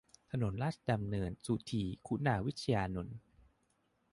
[0.31, 3.17] ถนนราชดำเนิน สุธี คุณาวิชยานนท์